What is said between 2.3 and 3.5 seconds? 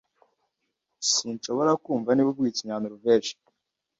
uvuga ikinyanoruveje.